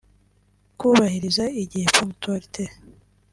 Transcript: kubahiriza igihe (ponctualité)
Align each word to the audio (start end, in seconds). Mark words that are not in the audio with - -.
kubahiriza 0.79 1.45
igihe 1.63 1.85
(ponctualité) 1.95 2.61